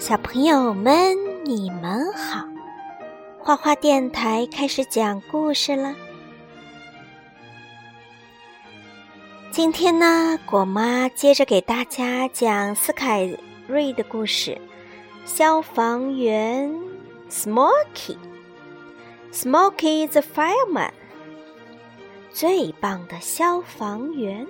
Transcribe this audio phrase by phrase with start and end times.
[0.00, 2.48] 小朋友们，你们好！
[3.38, 5.94] 花花电台开始讲故事了。
[9.50, 13.30] 今天呢，果妈接着给大家讲斯凯
[13.68, 14.52] 瑞的故事，
[15.26, 16.74] 《消防员
[17.28, 17.76] Smoky》。
[19.30, 20.92] Smoky the fireman，
[22.32, 24.46] 最棒的消防员。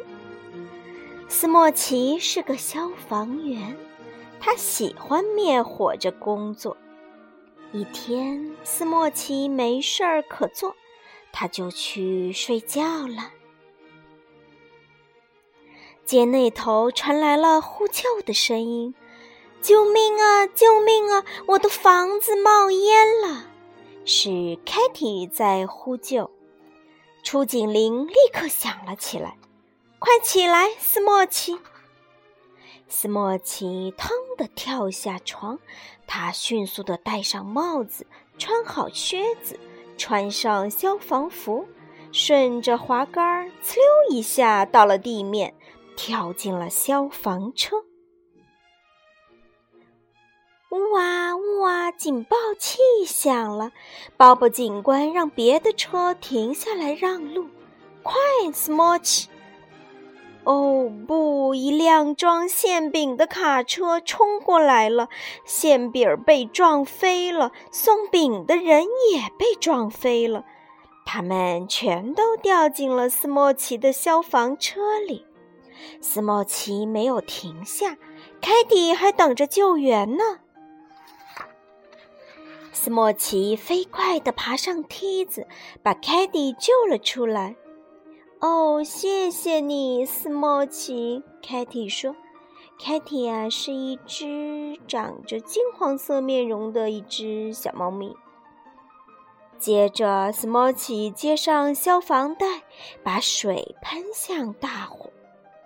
[1.29, 3.77] 斯莫奇是个消防员，
[4.41, 6.77] 他喜欢灭火这工作。
[7.73, 10.75] 一天，斯莫奇没事儿可做，
[11.31, 13.31] 他就去睡觉了。
[16.05, 18.93] 街那头传来了呼救的声音
[19.63, 20.47] ：“救命啊！
[20.49, 21.25] 救命啊！
[21.47, 23.47] 我的房子冒烟了！”
[24.05, 26.29] 是凯蒂在呼救。
[27.23, 29.37] 出警铃立刻响了起来。
[30.01, 31.57] 快起来，斯莫奇！
[32.91, 35.59] 斯莫奇腾地跳下床，
[36.07, 38.05] 他迅速地戴上帽子，
[38.37, 39.59] 穿好靴子，
[39.97, 41.67] 穿上消防服，
[42.13, 45.55] 顺着滑杆“呲溜”一下到了地面，
[45.97, 47.77] 跳进了消防车。
[50.71, 51.91] 呜哇呜哇！
[51.93, 53.73] 警报器响了，
[54.17, 57.49] 鲍勃警官让别的车停下来让路。
[58.03, 58.15] 快，
[58.53, 59.29] 斯莫奇！
[60.45, 61.55] 哦不！
[61.55, 65.09] 一辆装馅饼的卡车冲过来了，
[65.45, 70.45] 馅饼被撞飞了，送饼的人也被撞飞了，
[71.05, 75.27] 他们全都掉进了斯莫奇的消防车里。
[76.01, 77.97] 斯莫奇没有停下，
[78.41, 80.25] 凯蒂还等着救援呢。
[82.73, 85.47] 斯莫奇飞快地爬上梯子，
[85.83, 87.57] 把凯蒂救了出来。
[88.41, 91.23] 哦，谢谢你，斯莫奇。
[91.43, 92.17] 凯蒂说
[92.83, 98.17] ：“凯蒂啊，是一只长着金黄色面容的一只小猫咪。”
[99.61, 102.63] 接着，斯莫奇接上消防带，
[103.03, 105.13] 把水喷向大火，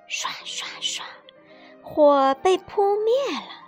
[0.08, 1.06] 刷刷刷，
[1.80, 3.62] 火被扑灭了。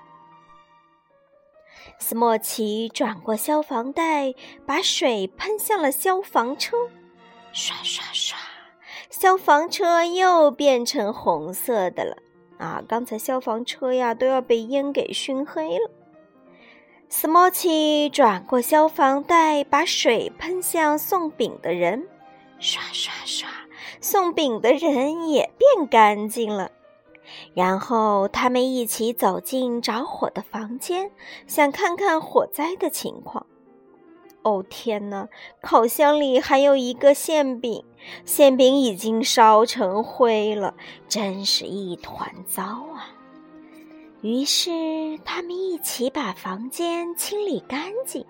[2.00, 4.34] 斯莫奇转过消防带，
[4.66, 6.76] 把水喷向了消防车，
[7.52, 8.36] 刷刷刷。
[9.10, 12.16] 消防车又变成红色的了
[12.58, 12.82] 啊！
[12.86, 15.90] 刚才消防车呀都要被烟给熏黑了。
[17.08, 22.08] 斯莫奇转过消防带，把水喷向送饼的人，
[22.58, 23.48] 刷刷刷，
[24.00, 26.72] 送饼的人也变干净了。
[27.54, 31.10] 然后他们一起走进着火的房间，
[31.46, 33.46] 想看看火灾的情况。
[34.46, 35.28] 哦天哪！
[35.60, 37.84] 烤箱里还有一个馅饼，
[38.24, 40.76] 馅饼已经烧成灰了，
[41.08, 43.10] 真是一团糟啊！
[44.22, 44.70] 于是
[45.24, 48.24] 他们一起把房间清理干净。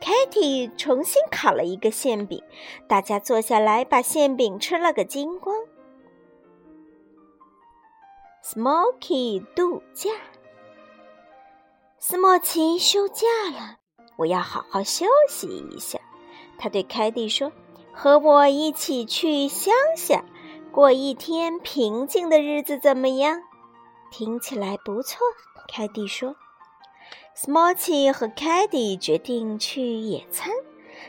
[0.00, 2.42] 凯蒂重新烤了一个馅饼，
[2.88, 5.54] 大家坐下来把馅饼吃了个精光。
[8.42, 10.10] Smoky 度假，
[11.98, 13.76] 斯莫奇休假了。
[14.18, 15.98] 我要好好休息一下，
[16.58, 17.52] 他对凯蒂说
[17.94, 20.24] ：“和我一起去乡下
[20.72, 23.40] 过一天平静的日子，怎么样？”
[24.10, 25.20] 听起来不错，
[25.68, 26.34] 凯蒂说。
[27.36, 30.52] Smoky 和凯蒂决定去野餐。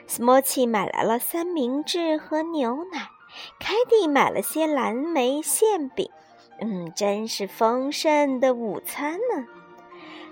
[0.08, 3.10] Smoky 买来了三明治和牛奶，
[3.60, 6.12] 凯蒂买了些蓝莓馅饼。
[6.62, 9.48] 嗯，真是丰盛的午餐呢。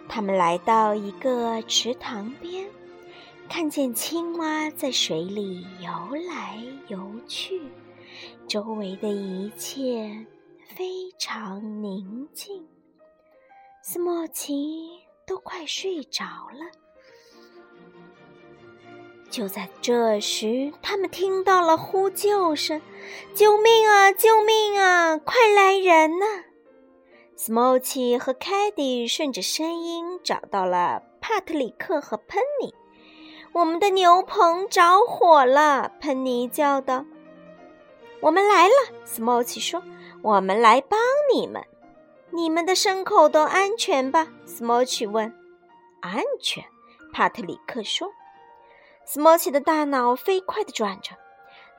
[0.09, 2.67] 他们来到一个池塘边，
[3.49, 6.57] 看见青蛙在水里游来
[6.87, 7.61] 游去，
[8.47, 10.25] 周围的一切
[10.75, 12.67] 非常宁静。
[13.83, 14.89] 斯莫奇
[15.25, 16.71] 都快睡着了。
[19.29, 22.81] 就在这时，他们听到了呼救声
[23.35, 24.11] ：“救命啊！
[24.11, 25.17] 救命啊！
[25.17, 26.25] 快来人呐！”
[27.37, 32.73] Smoky 和凯蒂顺着声音找到了帕特里克和喷尼。
[33.53, 37.05] 我们的牛棚着火了，喷尼叫道。
[38.21, 38.73] 我们来了
[39.05, 39.83] ，Smoky 说。
[40.23, 40.99] 我们来帮
[41.31, 41.63] 你们。
[42.31, 45.31] 你们的牲口都安全吧？Smoky 问。
[46.01, 46.65] 安全，
[47.13, 48.11] 帕特里克说。
[49.05, 51.11] Smoky 的大脑飞快地转着。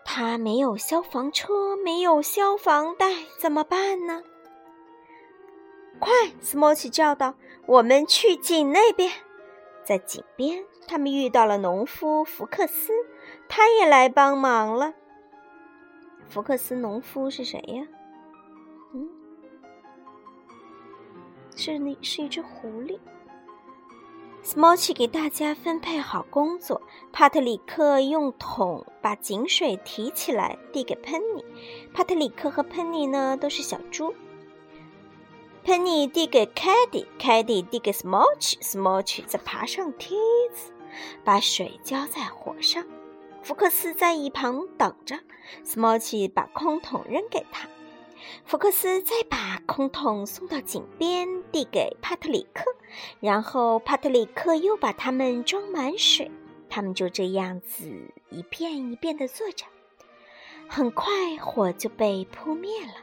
[0.04, 3.06] 他没有消防车，没有消防带，
[3.40, 4.22] 怎么办呢？
[5.98, 6.10] 快！
[6.40, 7.34] 斯莫奇叫道
[7.66, 9.10] ：“我们去井那边。”
[9.84, 12.92] 在井边，他们遇到了农夫福克斯，
[13.48, 14.94] 他也来帮忙了。
[16.28, 17.86] 福克斯农夫是谁呀？
[18.92, 19.08] 嗯，
[21.56, 22.98] 是那是一只狐狸。
[24.44, 26.80] Smokey 给大家分配好工作，
[27.12, 31.44] 帕特里克用桶把井水提起来递给喷尼。
[31.92, 34.14] 帕特里克和喷尼呢都是小猪。
[35.68, 40.16] 喷尼递给凯蒂，凯蒂递给 Smokey，Smokey 再爬上梯
[40.50, 40.72] 子，
[41.22, 42.86] 把水浇在火上。
[43.42, 45.20] 福克斯在一旁等着
[45.66, 47.68] ，Smokey 把空桶扔给他。
[48.46, 52.64] 福克斯再把空桶送到井边，递给帕特里克，
[53.20, 56.30] 然后帕特里克又把它们装满水。
[56.70, 59.66] 他们就这样子一遍一遍地做着，
[60.66, 62.94] 很快火就被扑灭了。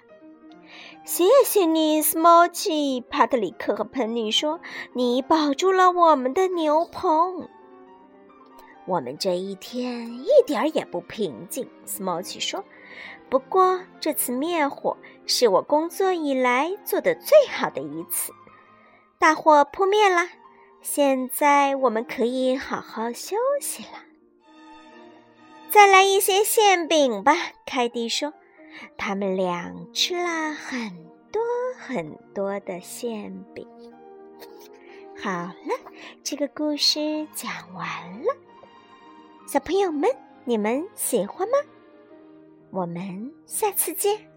[1.04, 3.04] 谢谢你，Smokey。
[3.04, 4.60] 帕特里克和喷尼说
[4.94, 7.48] ：“你保住了我们的牛棚。”
[8.88, 12.64] 我们这一天一点儿也不平静，Smokey 说。
[13.30, 18.32] 不过这次灭火是我工作以来做的最好的一次。
[19.18, 20.28] 大火扑灭了，
[20.82, 24.04] 现在我们可以好好休息了。
[25.70, 27.34] 再来一些馅饼吧，
[27.66, 28.34] 凯蒂说。
[28.98, 30.90] 他们俩吃了很
[31.32, 31.42] 多
[31.80, 33.68] 很多的馅饼。
[35.18, 35.92] 好了，
[36.24, 37.88] 这个故事讲完
[38.24, 38.36] 了，
[39.48, 40.10] 小朋友们，
[40.44, 41.58] 你们喜欢吗？
[42.72, 44.35] 我们下次见。